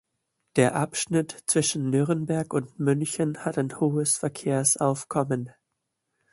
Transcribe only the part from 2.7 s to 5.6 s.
München hat ein hohes Verkehrsaufkommen.